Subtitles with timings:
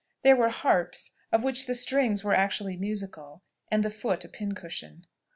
[0.23, 5.05] There were harps, of which the strings were actually musical, and the foot a pincushion.